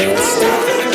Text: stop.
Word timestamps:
stop. 0.00 0.89